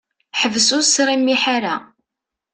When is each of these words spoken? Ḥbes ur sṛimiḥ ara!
Ḥbes 0.39 0.67
ur 0.77 0.83
sṛimiḥ 0.85 1.43
ara! 1.55 1.75